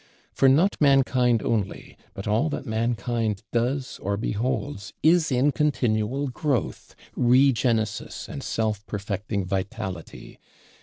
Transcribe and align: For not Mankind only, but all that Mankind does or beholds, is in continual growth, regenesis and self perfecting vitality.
For 0.33 0.49
not 0.49 0.77
Mankind 0.81 1.43
only, 1.43 1.95
but 2.15 2.27
all 2.27 2.49
that 2.49 2.65
Mankind 2.65 3.43
does 3.51 3.99
or 4.01 4.17
beholds, 4.17 4.93
is 5.03 5.31
in 5.31 5.51
continual 5.51 6.27
growth, 6.27 6.95
regenesis 7.15 8.27
and 8.27 8.41
self 8.41 8.83
perfecting 8.87 9.45
vitality. 9.45 10.39